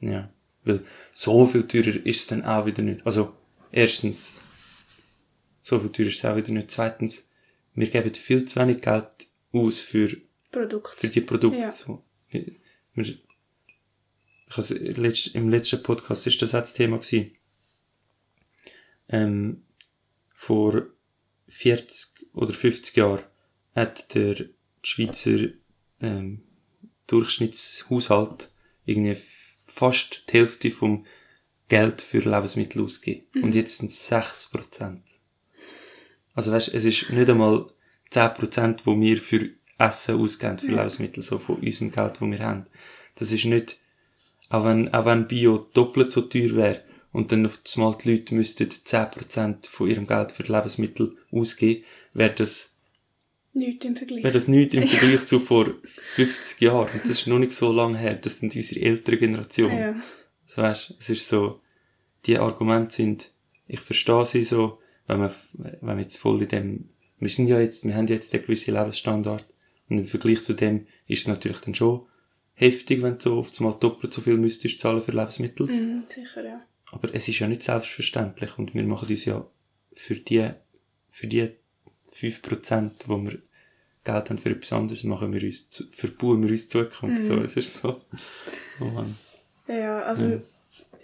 [0.00, 0.30] Ja.
[0.64, 3.06] Weil so viel teurer ist es dann auch wieder nicht.
[3.06, 3.32] Also,
[3.70, 4.34] erstens,
[5.62, 6.70] so viel teurer ist es auch wieder nicht.
[6.70, 7.25] Zweitens,
[7.76, 10.16] wir geben viel zu wenig Geld aus für,
[10.50, 10.98] Produkt.
[10.98, 11.58] für die Produkte.
[11.58, 11.70] Ja.
[11.70, 12.02] So.
[12.30, 12.52] Wir,
[12.94, 13.18] wir,
[14.50, 17.36] also im letzten Podcast ist das auch das Thema gewesen.
[19.08, 19.62] Ähm,
[20.32, 20.86] vor
[21.48, 23.24] 40 oder 50 Jahren
[23.74, 24.48] hat der
[24.82, 25.48] Schweizer
[26.00, 26.42] ähm,
[27.06, 28.50] Durchschnittshaushalt
[28.84, 29.16] irgendwie
[29.64, 31.06] fast die Hälfte vom
[31.68, 33.26] Geld für Lebensmittel ausgegeben.
[33.34, 33.44] Mhm.
[33.44, 35.00] Und jetzt sind es 6%.
[36.36, 37.66] Also weißt, es ist nicht einmal
[38.12, 42.66] 10%, wo wir für Essen ausgeben für Lebensmittel, so von unserem Geld, das wir haben.
[43.16, 43.78] Das ist nicht,
[44.50, 48.34] auch wenn, auch wenn Bio doppelt so teuer wäre und dann auf einmal die Leute
[48.34, 52.74] müssten 10% von ihrem Geld für Lebensmittel ausgeben, wäre das,
[53.54, 54.22] Nichts im Vergleich.
[54.22, 56.90] wäre das nichts im Vergleich zu vor 50 Jahren.
[56.92, 58.14] Und das ist noch nicht so lange her.
[58.14, 59.72] Das sind unsere ältere Generation.
[59.72, 59.96] Ja.
[60.44, 61.62] So weißt, es ist so,
[62.26, 63.30] die Argumente sind,
[63.66, 66.88] ich verstehe sie so, wenn man, wenn man jetzt voll in dem,
[67.18, 69.46] wir sind ja jetzt, wir haben jetzt einen gewissen Lebensstandard.
[69.88, 72.04] Und im Vergleich zu dem ist es natürlich dann schon
[72.54, 75.66] heftig, wenn du so oft mal doppelt so viel müsstest zahlen für Lebensmittel.
[75.66, 76.60] Mhm, sicher, ja.
[76.92, 79.46] Aber es ist ja nicht selbstverständlich und wir machen uns ja
[79.94, 80.50] für die,
[81.10, 81.50] für die
[82.14, 83.38] 5%, wo wir
[84.04, 87.24] Geld haben für etwas anderes, machen wir uns, zu- verbauen wir uns Zukunft.
[87.24, 87.98] So, es ist so.
[88.80, 89.16] Oh Mann.
[89.68, 90.38] Ja, also Ja.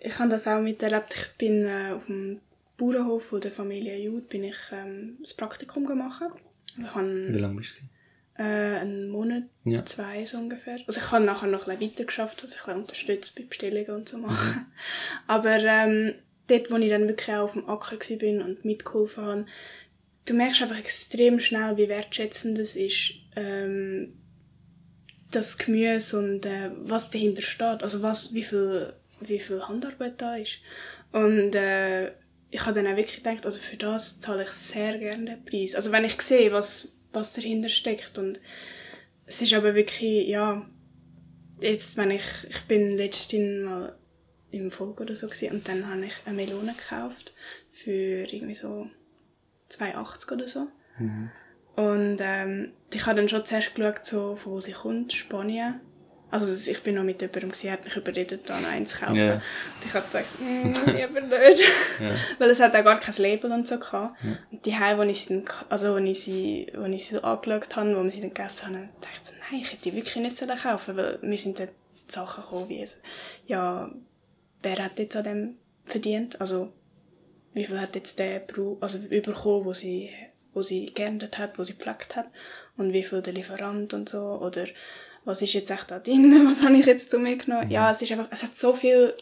[0.01, 1.15] ich habe das auch miterlebt.
[1.17, 2.41] Ich bin äh, auf dem
[2.77, 6.23] Bauernhof von der Familie Jude bin ich ähm, das Praktikum gemacht.
[6.23, 8.43] Also ich habe Wie lange bist du?
[8.43, 9.85] äh, einen Monat, Ja.
[9.85, 10.79] zwei so ungefähr.
[10.87, 13.91] Also ich habe nachher noch ein bisschen weiter geschafft, also ich habe unterstützt bei Bestellungen
[13.91, 14.67] und so machen.
[15.27, 16.15] Aber ähm,
[16.49, 19.47] dort, wo ich dann wirklich auch auf dem Acker war bin und mitgeholfen habe,
[20.25, 24.15] du merkst einfach extrem schnell, wie wertschätzend es ist, ähm,
[25.31, 27.83] das Gemüse und äh, was dahinter steht.
[27.83, 30.59] Also was, wie viel, wie viel Handarbeit da ist.
[31.13, 32.13] Und äh,
[32.53, 35.75] ich habe dann auch wirklich gedacht, also für das zahle ich sehr gerne den Preis.
[35.75, 38.39] Also wenn ich sehe, was, was dahinter steckt und
[39.25, 40.67] es ist aber wirklich, ja,
[41.61, 43.97] jetzt, wenn ich, ich bin letztens mal
[44.51, 47.33] im Volk oder so gewesen, und dann habe ich eine Melone gekauft
[47.71, 48.87] für irgendwie so
[49.71, 50.69] 2,80 oder so.
[51.75, 55.81] Und ähm, ich habe dann schon zuerst geschaut, so, von wo sie kommt, Spanien.
[56.33, 59.17] Also ich bin noch mit jemandem, gewesen, hat mich überredet, da noch eins zu kaufen.
[59.17, 59.35] Ja.
[59.35, 59.43] Und
[59.85, 61.63] ich habe gedacht, mm, lieber nicht.
[62.01, 62.11] Ja.
[62.39, 64.17] Weil es hat auch gar kein Label und so gehabt.
[64.51, 67.77] Und die Heim, wo ich sie also wo ich sie, wo ich sie so angeschaut
[67.77, 70.39] habe, wo wir sie dann gegessen haben, dachte ich, nein, ich hätte die wirklich nicht
[70.39, 71.69] sollen kaufen, weil mir sind dann
[72.09, 72.99] Sachen gekommen, wie es,
[73.47, 73.91] ja,
[74.63, 76.41] wer hat jetzt an dem verdient?
[76.41, 76.73] Also,
[77.53, 80.11] wie viel hat jetzt der Bru also überkommen, wo sie,
[80.55, 82.27] wo sie geerntet hat, wo sie gepflegt hat?
[82.79, 84.23] Und wie viel der Lieferant und so?
[84.41, 84.67] Oder,
[85.25, 86.47] was ist jetzt echt da drin?
[86.49, 87.71] Was habe ich jetzt zu mir genommen?
[87.71, 89.15] Ja, es ist einfach, es hat so viel,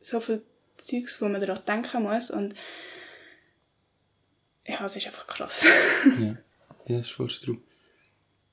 [0.00, 0.42] so viel
[0.76, 2.54] Zeugs, wo man daran denken muss und
[4.66, 5.64] ja, es ist einfach krass.
[6.20, 6.36] Ja, ja
[6.96, 7.58] das ist voll true.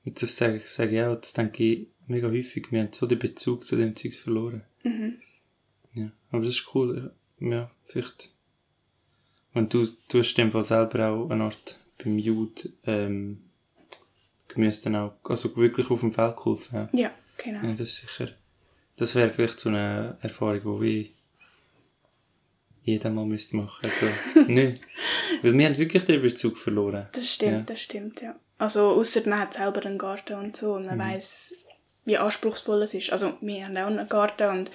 [0.05, 2.71] Und das sage ich, sage ich auch, das denke ich mega häufig.
[2.71, 4.63] Wir haben so den Bezug zu dem Zeugs verloren.
[5.93, 7.11] Ja, aber das ist cool.
[7.39, 8.29] Ja, vielleicht.
[9.53, 13.44] Und du, du hast in dem Fall selber auch eine Art beim Jude, ähm,
[14.55, 16.89] Gemüse dann auch, also wirklich auf dem Feld geholfen.
[16.93, 17.61] Ja, ja, genau.
[17.63, 18.29] ja das ist sicher.
[18.97, 21.05] Das wäre vielleicht so eine Erfahrung, die wir
[22.83, 23.83] jeder mal müsste machen.
[23.89, 24.81] Also, nicht.
[25.41, 27.07] Weil wir haben wirklich den Bezug verloren.
[27.11, 27.61] Das stimmt, Ja.
[27.61, 28.35] das stimmt, ja.
[28.57, 30.73] Also, ausser man hat selber einen Garten und so Mhm.
[30.75, 31.53] und man weiss,
[32.05, 33.11] wie anspruchsvoll es ist.
[33.11, 34.71] Also, wir haben auch einen Garten und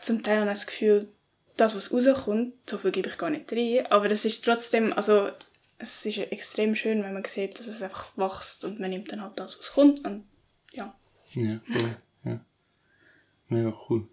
[0.00, 1.08] zum Teil habe ich das Gefühl,
[1.56, 5.30] das, was rauskommt, so viel gebe ich gar nicht rein, aber das ist trotzdem, also,
[5.80, 9.22] es ist extrem schön, wenn man sieht, dass es einfach wächst und man nimmt dann
[9.22, 10.24] halt das, was kommt und
[10.72, 10.94] ja.
[11.34, 11.96] Ja, voll.
[12.24, 12.44] Ja.
[13.48, 14.06] Mega cool.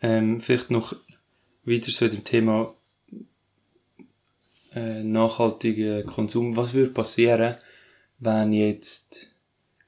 [0.00, 0.96] Ähm, vielleicht noch
[1.64, 2.74] weiter zu dem Thema
[4.74, 6.56] äh, nachhaltiger Konsum.
[6.56, 7.56] Was würde passieren,
[8.18, 9.28] wenn jetzt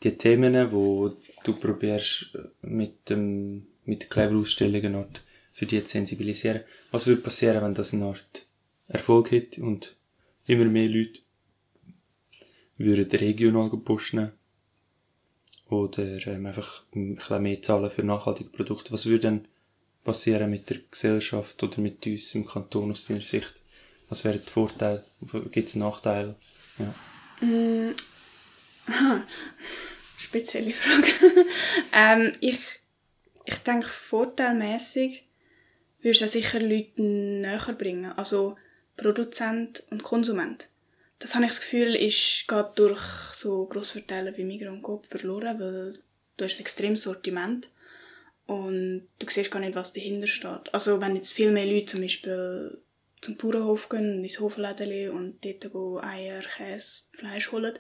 [0.02, 1.12] die Themen, wo
[1.44, 5.06] du probierst äh, mit dem mit der Clever-Ausstellung
[5.52, 8.46] für die zu sensibilisieren, was würde passieren, wenn das eine Art
[8.88, 9.96] Erfolg hat und
[10.46, 11.20] immer mehr Leute
[12.76, 14.33] würden regional posten
[15.68, 18.92] oder ähm, einfach ein bisschen mehr zahlen für nachhaltige Produkte.
[18.92, 19.48] Was würde dann
[20.02, 23.62] passieren mit der Gesellschaft oder mit uns im Kanton aus deiner Sicht?
[24.09, 25.04] Was wäre der Vorteil?
[25.50, 26.37] Gibt es Nachteile?
[26.78, 26.94] Ja.
[30.16, 31.09] Spezielle Frage.
[31.92, 32.61] ähm, ich,
[33.46, 35.26] ich denke, vorteilmäßig
[36.02, 38.12] würde es sicher Leuten näher bringen.
[38.12, 38.57] Also
[38.96, 40.68] Produzent und Konsument.
[41.18, 43.00] Das habe ich das Gefühl, ist geht durch
[43.33, 45.98] so Grossverteiler wie Migros und Coop verloren, weil
[46.37, 47.70] du hast ein extremes Sortiment
[48.46, 50.72] und du siehst gar nicht, was dahinter steht.
[50.72, 52.78] Also wenn jetzt viel mehr Leute zum Beispiel
[53.20, 57.78] zum Bauernhof gehen, ins Hofläden und dort Eier, Käse, Fleisch holen,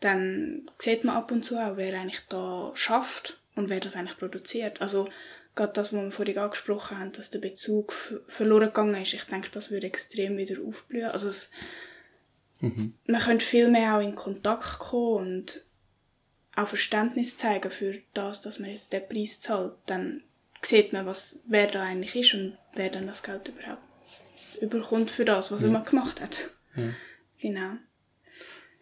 [0.00, 4.18] dann sieht man ab und zu auch, wer eigentlich da schafft und wer das eigentlich
[4.18, 4.82] produziert.
[4.82, 5.08] Also
[5.54, 7.92] gerade das, was wir vorhin angesprochen haben, dass der Bezug
[8.28, 11.10] verloren gegangen ist, ich denke, das würde extrem wieder aufblühen.
[11.10, 11.50] Also es,
[12.60, 15.64] man könnte viel mehr auch in Kontakt kommen und
[16.56, 19.74] auch Verständnis zeigen für das, dass man jetzt den Preis zahlt.
[19.86, 20.22] Dann
[20.62, 23.82] sieht man, was, wer da eigentlich ist und wer dann das Geld überhaupt
[24.60, 26.50] überkommt für das, was man gemacht hat.
[26.76, 26.90] Ja.
[27.40, 27.72] Genau.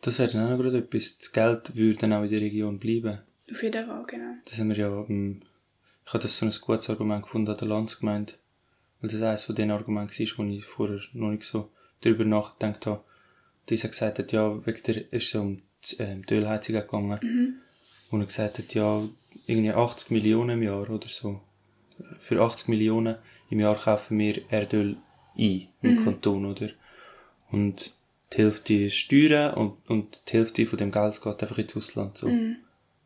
[0.03, 1.19] Das wäre dann auch noch gerade etwas.
[1.19, 3.21] Das Geld würde dann auch in der Region bleiben.
[3.51, 4.35] Auf jeden Fall, genau.
[4.45, 5.05] Das haben wir ja,
[6.05, 8.35] ich habe das so ein gutes Argument gefunden an der Landsgemeinde.
[9.01, 12.87] Weil das eines von den Argumenten war, wo ich vorher noch nicht so darüber nachgedacht
[12.87, 13.03] habe.
[13.69, 17.19] Dieser gesagt hat, ja, wegen der, ist so um die, ähm, die Ölheizung gegangen.
[17.23, 17.55] Mhm.
[18.11, 19.03] Wo er gesagt hat, ja,
[19.47, 21.41] irgendwie 80 Millionen im Jahr oder so.
[22.19, 23.17] Für 80 Millionen
[23.51, 24.97] im Jahr kaufen wir Erdöl
[25.37, 26.69] ein im Kanton, oder?
[27.51, 27.95] Und
[28.33, 32.17] die Hälfte ist Steuern und, und die Hälfte von dem Geld geht einfach ins Ausland,
[32.17, 32.29] so.
[32.29, 32.57] Mhm.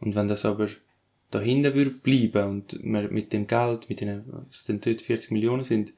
[0.00, 0.68] Und wenn das aber
[1.30, 5.64] dahinter würde bleiben und man mit dem Geld, mit den, was denn dort 40 Millionen
[5.64, 5.92] sind,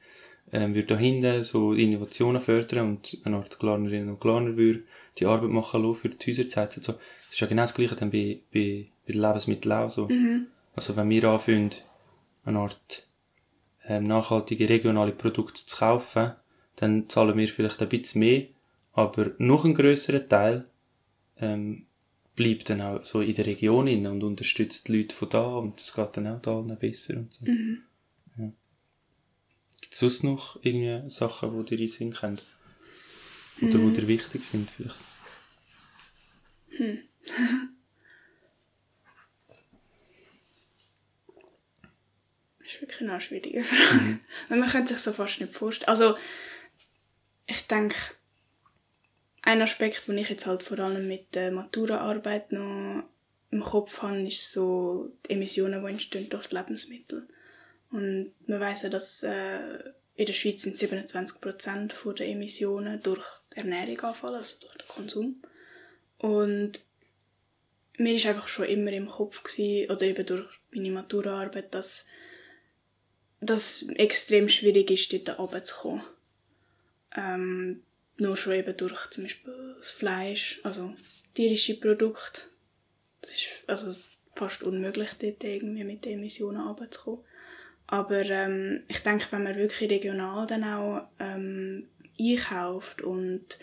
[0.51, 4.83] ähm, würde dahinter so Innovationen fördern und eine Art Glarnerinnen und Glarner würde
[5.17, 6.83] die Arbeit machen lassen für die Häuser heizen.
[6.83, 6.93] So.
[6.93, 10.07] Das ist ja genau das Gleiche dann bei, bei, bei den Lebensmitteln auch so.
[10.07, 10.47] Mhm.
[10.75, 11.71] Also wenn wir anfangen,
[12.45, 13.07] eine Art
[13.85, 16.31] ähm, nachhaltige regionale Produkte zu kaufen,
[16.77, 18.45] dann zahlen wir vielleicht ein bisschen mehr,
[18.93, 20.65] aber noch ein größerer Teil
[21.37, 21.85] ähm,
[22.39, 25.77] bleibt dann auch so in der Region in und unterstützt die Leute von da und
[25.77, 27.45] es geht dann auch da allen besser und so.
[27.45, 27.83] Mhm.
[28.37, 28.49] Ja.
[29.81, 32.39] Gibt es sonst noch irgendwie Sachen, die dir in Sinn kommen?
[33.61, 33.93] Oder Mhm.
[33.93, 34.95] die dir wichtig sind vielleicht?
[42.59, 44.19] Das ist wirklich eine schwierige Frage.
[44.47, 45.89] Weil man könnte sich so fast nicht vorstellen.
[45.89, 46.15] Also,
[47.47, 47.95] ich denke,
[49.41, 53.03] ein Aspekt, den ich jetzt halt vor allem mit der Maturaarbeit noch
[53.51, 57.27] im Kopf habe, ist so die Emissionen, die entstehen durch die Lebensmittel.
[57.91, 59.59] Und man weiss ja, dass äh,
[60.15, 64.87] in der Schweiz sind 27% von der Emissionen durch die Ernährung anfallen, also durch den
[64.87, 65.41] Konsum.
[66.17, 66.81] Und
[67.97, 72.05] mir ist einfach schon immer im Kopf gewesen, oder eben durch meine Maturaarbeit, dass
[73.39, 76.03] es extrem schwierig ist, dort runterzukommen.
[77.15, 77.81] Ähm,
[78.19, 80.93] nur schon eben durch zum Beispiel das Fleisch, also
[81.33, 82.43] tierische Produkte.
[83.21, 83.95] Das ist also
[84.35, 87.23] fast unmöglich, dort irgendwie mit den Emissionen runterzukommen.
[87.87, 91.87] Aber ähm, ich denke, wenn man wirklich regional dann auch ähm,
[92.19, 93.57] einkauft und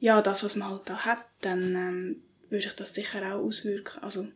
[0.00, 2.16] ja, das, was man halt da hat, dann ähm,
[2.50, 4.02] würde ich das sicher auch auswirken.
[4.02, 4.26] Also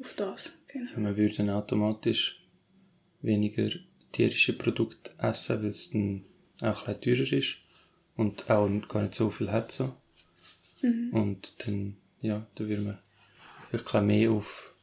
[0.00, 0.54] auf das.
[0.68, 0.90] Genau.
[0.92, 2.42] Ja, man würde dann automatisch
[3.20, 3.68] weniger
[4.12, 6.24] tierische Produkte essen, weil es dann
[6.62, 7.63] auch ein teurer ist
[8.16, 9.94] und auch gar nicht so viel hat so.
[11.12, 12.98] Und dann, ja, da würde man
[13.68, 14.74] vielleicht ein bisschen mehr auf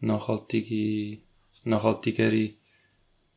[0.00, 1.18] nachhaltige,
[1.64, 2.52] nachhaltigere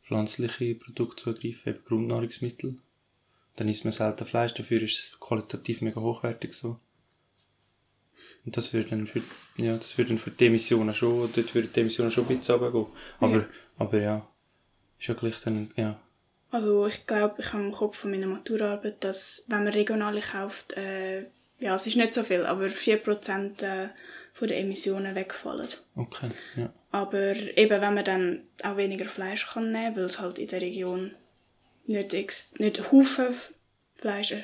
[0.02, 2.76] pflanzliche Produkte zugreifen, eben Grundnahrungsmittel.
[3.56, 6.80] Dann isst man selten Fleisch, dafür ist es qualitativ mega hochwertig so.
[8.46, 9.22] Und das würde dann für,
[9.58, 12.56] ja, das würde dann für die Emissionen schon, dort würden die Emissionen schon ein bisschen
[12.56, 12.88] runtergehen.
[13.20, 13.48] Aber, Ja.
[13.78, 14.28] aber ja,
[15.00, 16.02] ist ja gleich dann, ja.
[16.52, 20.74] Also ich glaube, ich habe im Kopf von meiner Maturaarbeit, dass wenn man regional kauft,
[20.74, 21.26] äh,
[21.60, 23.90] ja, es ist nicht so viel, aber 4% äh,
[24.34, 25.68] von den Emissionen wegfallen.
[25.96, 26.74] Okay, ja.
[26.92, 30.62] Aber eben, wenn man dann auch weniger Fleisch kann nehmen, weil es halt in der
[30.62, 31.12] Region
[31.86, 33.36] nicht, ex nicht Haufen
[33.96, 34.44] Fleisch äh,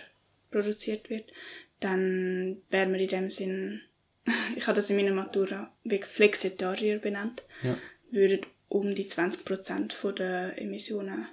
[0.51, 1.31] produziert wird,
[1.79, 3.81] dann wäre man in dem Sinn,
[4.55, 7.75] ich habe das in meiner Matura wie Flexitarier benannt, Ja.
[8.11, 11.27] würden um die 20% von der Emissionen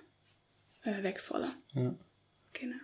[0.85, 1.53] äh, wegfallen.
[1.75, 1.95] Ja.
[2.53, 2.77] Genau.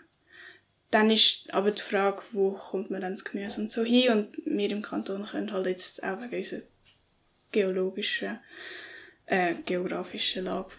[0.90, 4.38] Dann ist aber die Frage, wo kommt man dann das Gemüse und so hin und
[4.46, 6.62] wir im Kanton können halt jetzt auch wegen unserer
[7.52, 8.38] geologischen,
[9.26, 10.70] äh, geografischen Lage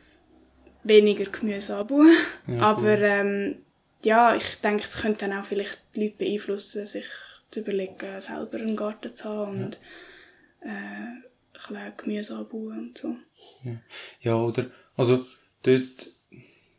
[0.83, 2.15] weniger Gemüse anbauen.
[2.47, 3.63] Ja, aber ähm,
[4.03, 7.05] ja, ich denke, es könnte dann auch vielleicht die Leute beeinflussen, sich
[7.51, 9.77] zu überlegen, selber einen Garten zu haben und
[10.61, 13.15] äh, ein Gemüse anbauen und so.
[14.21, 15.25] Ja, oder, also,
[15.63, 16.07] dort,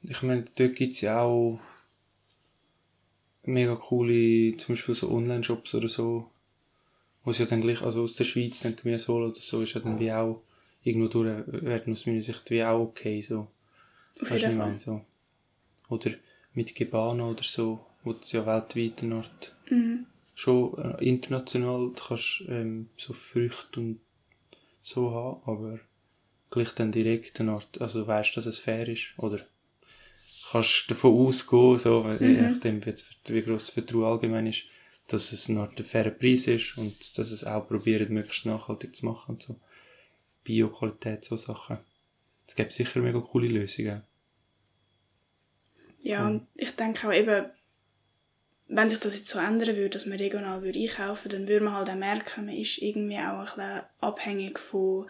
[0.02, 1.60] ich meine, dort gibt's ja auch
[3.44, 6.30] mega coole, zum Beispiel so Online-Shops oder so,
[7.24, 9.74] wo sie ja dann gleich, also aus der Schweiz dann Gemüse holen oder so, ist
[9.74, 10.42] ja dann wie auch,
[10.82, 13.48] irgendwo durch, werden aus meiner Sicht wie auch okay, so.
[14.20, 15.04] Auf Weißt du, ich meine, so.
[15.88, 16.12] Oder
[16.54, 20.06] mit Gebano oder so, wo es ja weltweit eine Art, Mhm.
[20.34, 24.00] schon äh, international, du kannst ähm, so Früchte und
[24.82, 25.80] so haben, aber
[26.50, 29.38] gleich dann direkt eine Art, also weißt, dass es fair ist, oder
[30.50, 34.64] kannst davon ausgehen, so, weil je nachdem, wie, gross das Vertrauen allgemein ist,
[35.08, 38.94] dass es eine Art ein fairer Preis ist und dass es auch probiert, möglichst nachhaltig
[38.94, 39.60] zu machen und so.
[40.44, 41.78] Bio-Qualität, so Sachen.
[42.46, 44.02] Es gibt sicher mega coole Lösungen.
[46.02, 47.46] Ja, und ich denke auch eben,
[48.68, 51.74] wenn sich das jetzt so ändern würde, dass man regional würde einkaufen dann würde man
[51.74, 55.08] halt auch merken, man ist irgendwie auch ein bisschen abhängig von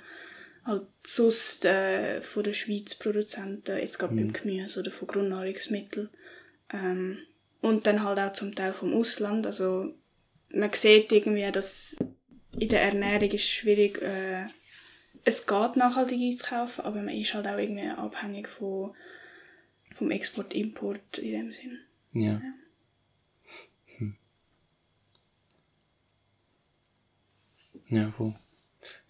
[0.64, 6.10] halt sonst äh, von den Schweiz Produzenten, jetzt gerade beim Gemüse oder von Grundnahrungsmitteln.
[6.72, 7.18] Ähm,
[7.60, 9.92] und dann halt auch zum Teil vom Ausland, also
[10.52, 11.96] man sieht irgendwie, dass
[12.58, 14.46] in der Ernährung ist schwierig, äh,
[15.24, 18.94] es geht nachhaltig einzukaufen, aber man ist halt auch irgendwie abhängig von,
[19.94, 21.78] vom Export-Import in dem Sinn.
[22.12, 22.32] Ja.
[22.32, 22.42] ja.
[23.98, 24.16] Hm.
[27.90, 28.34] Ja, voll.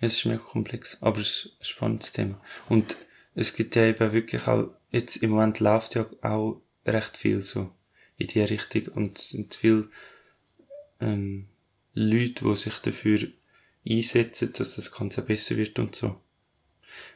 [0.03, 2.41] Es ist mega komplex, aber es ist ein spannendes Thema.
[2.71, 2.97] Und
[3.35, 7.71] es gibt ja eben wirklich auch, jetzt im Moment läuft ja auch recht viel so
[8.17, 9.91] in die Richtung und es sind viele
[11.01, 11.49] ähm,
[11.93, 13.29] Leute, die sich dafür
[13.87, 16.19] einsetzen, dass das Ganze besser wird und so.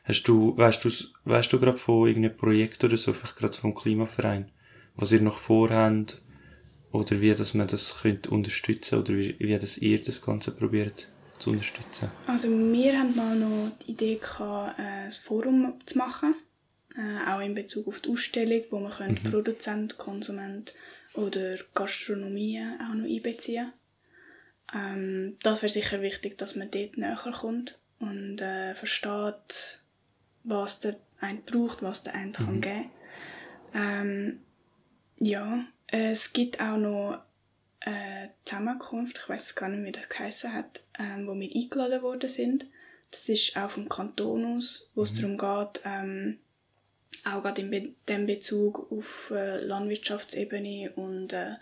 [0.04, 0.90] Hast du, weißt du,
[1.24, 4.50] weißt du gerade von irgendeinem Projekt oder so, vielleicht gerade vom Klimaverein,
[4.94, 6.18] was ihr noch vorhabt,
[6.92, 11.08] oder wie, dass man das könnt unterstützen, oder wie, wie das ihr das Ganze probiert
[11.38, 12.10] zu unterstützen?
[12.26, 16.34] Also, wir haben mal noch die Idee gehabt, ein Forum zu machen,
[16.96, 19.30] äh, auch in Bezug auf die Ausstellung, wo man mhm.
[19.30, 20.74] Produzent, Konsument
[21.14, 23.72] oder Gastronomie auch noch einbeziehen
[24.72, 29.82] ähm, das wäre sicher wichtig, dass man dort näher kommt und äh, versteht,
[30.42, 32.32] was der eine braucht, was der eine mhm.
[32.32, 32.90] kann geben
[33.74, 34.40] ähm,
[35.18, 37.22] Ja, es gibt auch noch
[37.84, 42.28] eine Zusammenkunft, ich weiß gar nicht, wie das geheißen hat, ähm, wo wir eingeladen worden
[42.28, 42.66] sind.
[43.10, 45.36] Das ist auch vom Kanton aus, wo es mhm.
[45.36, 46.38] darum geht, ähm,
[47.24, 51.54] auch gerade in Be dem Bezug auf äh, Landwirtschaftsebene und äh,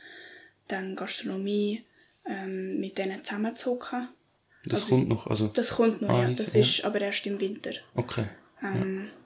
[0.68, 1.84] dann Gastronomie
[2.26, 4.08] ähm, mit denen zusammenzuhocken.
[4.64, 5.48] Das also, kommt noch, also...
[5.48, 6.34] Das kommt noch, ah, ja.
[6.34, 6.60] Das ja.
[6.60, 7.72] ist aber erst im Winter.
[7.94, 8.26] Okay.
[8.62, 9.21] Ähm, ja.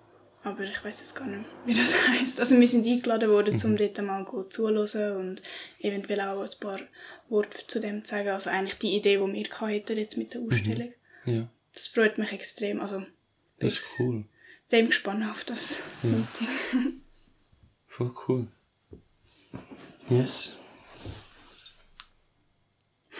[0.47, 2.39] Aber ich weiß jetzt gar nicht, wie das heißt.
[2.39, 3.65] Also wir sind eingeladen worden, mhm.
[3.65, 5.43] um dort mal zuzuhören und
[5.81, 6.79] eventuell auch ein paar
[7.29, 8.29] Worte zu dem zu sagen.
[8.29, 10.53] Also eigentlich die Idee, die wir hatten jetzt mit der mhm.
[10.53, 10.93] Ausstellung.
[11.25, 11.35] Mhm.
[11.35, 11.49] Ja.
[11.75, 12.81] Das freut mich extrem.
[12.81, 13.05] Also,
[13.59, 14.25] das ist cool.
[14.71, 16.11] Dem gespannt auf das ja.
[16.11, 17.03] Meeting.
[17.89, 18.47] Voll cool.
[20.09, 20.59] Yes.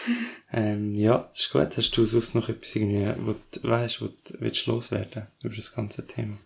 [0.53, 1.75] ähm, ja, das ist gut.
[1.75, 5.75] Hast du sonst noch etwas irgendwie, wo du weißt, wo du willst loswerden über das
[5.75, 6.37] ganze Thema?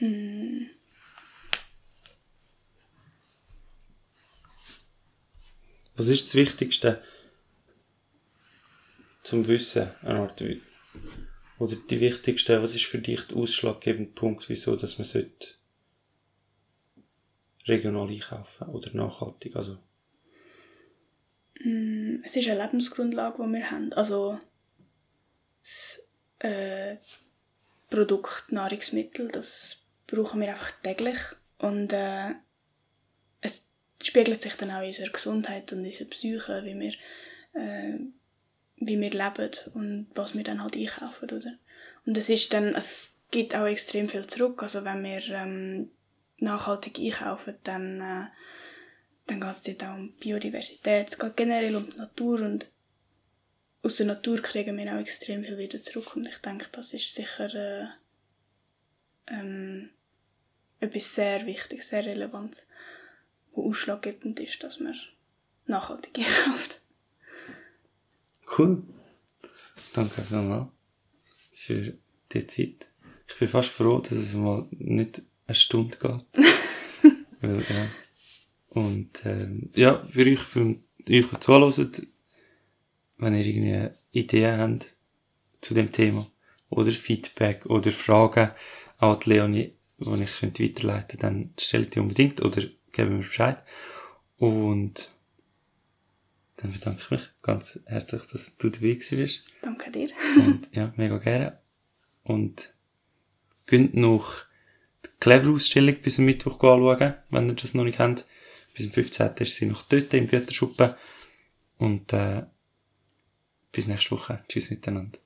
[0.00, 0.66] Mm.
[5.96, 7.02] Was ist das Wichtigste
[9.22, 10.42] zum Wissen, eine Art,
[11.58, 15.48] oder die wichtigste, was ist für dich der ausschlaggebende Punkt, wieso, dass man sollte
[17.66, 19.78] regional einkaufen oder nachhaltig, also
[21.62, 23.92] Mm, es ist eine Lebensgrundlage, die wir haben.
[23.92, 24.40] Also
[25.62, 26.02] das
[26.38, 26.96] äh,
[27.90, 29.79] Produkt Nahrungsmittel, das
[30.10, 31.18] brauchen wir einfach täglich.
[31.58, 32.34] Und äh,
[33.40, 33.62] es
[34.02, 36.92] spiegelt sich dann auch in unserer Gesundheit und in unserer Psyche, wie wir,
[37.54, 37.98] äh,
[38.76, 41.52] wie wir leben und was wir dann halt einkaufen, oder?
[42.06, 44.62] Und es ist dann, es gibt auch extrem viel zurück.
[44.62, 45.90] Also wenn wir ähm,
[46.38, 48.26] nachhaltig einkaufen, dann äh,
[49.30, 52.66] dann geht es dort auch um Biodiversität, es geht generell um die Natur und
[53.82, 57.14] aus der Natur kriegen wir auch extrem viel wieder zurück und ich denke, das ist
[57.14, 57.86] sicher äh,
[59.28, 59.90] ähm,
[60.80, 62.66] etwas sehr Wichtiges, sehr Relevantes,
[63.52, 64.94] wo ausschlaggebend ist, dass man
[65.66, 66.80] nachhaltig einkauft.
[68.58, 68.82] Cool.
[69.92, 70.68] Danke vielmals
[71.52, 71.94] für
[72.32, 72.90] die Zeit.
[73.28, 76.44] Ich bin fast froh, dass es mal nicht eine Stunde geht.
[77.40, 77.88] Weil, ja,
[78.70, 81.92] und ähm, ja, für euch, für euch, die zuhören,
[83.18, 84.96] wenn ihr irgendwie Ideen habt
[85.60, 86.26] zu dem Thema
[86.68, 88.50] oder Feedback oder Fragen
[88.98, 93.62] an die Leonie, die ich könnte weiterleiten dann stellt die unbedingt oder gebt mir Bescheid.
[94.36, 95.12] Und
[96.56, 99.44] dann bedanke ich mich ganz herzlich, dass du dabei bist.
[99.62, 100.10] Danke dir.
[100.36, 101.58] Und ja, mega gerne.
[102.22, 102.74] Und
[103.66, 104.44] könnt noch
[105.04, 108.24] die Clever-Ausstellung bis am Mittwoch anschauen, wenn ihr das noch nicht kennt.
[108.74, 109.30] Bis zum 15.
[109.38, 110.94] ist sie noch dort im Götterschuppen.
[111.78, 112.44] Und äh,
[113.72, 114.44] bis nächste Woche.
[114.48, 115.18] Tschüss miteinander.